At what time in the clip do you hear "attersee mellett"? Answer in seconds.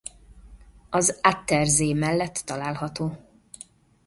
1.21-2.41